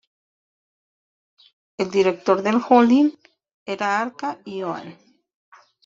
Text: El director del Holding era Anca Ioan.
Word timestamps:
El 1.77 1.91
director 1.91 2.41
del 2.41 2.55
Holding 2.67 3.11
era 3.67 4.01
Anca 4.01 4.39
Ioan. 4.45 4.97